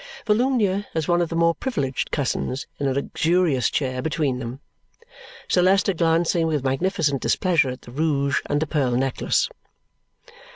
Volumnia, 0.25 0.87
as 0.95 1.07
one 1.07 1.21
of 1.21 1.29
the 1.29 1.35
more 1.35 1.53
privileged 1.53 2.09
cousins, 2.09 2.65
in 2.79 2.87
a 2.87 2.93
luxurious 2.95 3.69
chair 3.69 4.01
between 4.01 4.39
them. 4.39 4.59
Sir 5.47 5.61
Leicester 5.61 5.93
glancing, 5.93 6.47
with 6.47 6.63
magnificent 6.63 7.21
displeasure, 7.21 7.69
at 7.69 7.81
the 7.83 7.91
rouge 7.91 8.41
and 8.47 8.59
the 8.59 8.65
pearl 8.65 8.93
necklace. 8.93 9.47